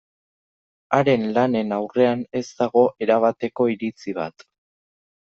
Haren 0.97 1.25
lanen 1.35 1.75
aurrean 1.77 2.23
ez 2.39 2.43
dago 2.63 2.83
erabateko 3.07 3.69
iritzi 3.75 4.15
bat. 4.23 4.47